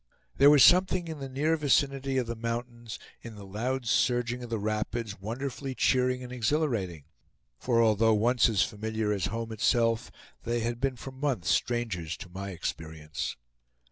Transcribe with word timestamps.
There 0.37 0.49
was 0.49 0.63
something 0.63 1.07
in 1.07 1.19
the 1.19 1.29
near 1.29 1.55
vicinity 1.55 2.17
of 2.17 2.25
the 2.25 2.35
mountains, 2.35 2.97
in 3.21 3.35
the 3.35 3.45
loud 3.45 3.85
surging 3.85 4.41
of 4.41 4.49
the 4.49 4.57
rapids, 4.57 5.19
wonderfully 5.21 5.75
cheering 5.75 6.23
and 6.23 6.33
exhilarating; 6.33 7.03
for 7.59 7.83
although 7.83 8.15
once 8.15 8.49
as 8.49 8.63
familiar 8.63 9.11
as 9.11 9.27
home 9.27 9.51
itself, 9.51 10.09
they 10.43 10.61
had 10.61 10.81
been 10.81 10.95
for 10.95 11.11
months 11.11 11.51
strangers 11.51 12.17
to 12.17 12.29
my 12.29 12.49
experience. 12.49 13.37